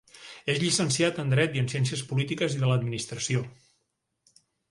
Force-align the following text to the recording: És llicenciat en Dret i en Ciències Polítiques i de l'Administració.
És 0.53 0.59
llicenciat 0.61 1.19
en 1.23 1.33
Dret 1.33 1.57
i 1.57 1.61
en 1.65 1.69
Ciències 1.75 2.03
Polítiques 2.13 2.57
i 2.57 2.61
de 2.65 2.71
l'Administració. 2.73 3.45